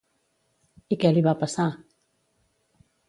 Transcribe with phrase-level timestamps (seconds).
[0.95, 1.67] I què li va passar?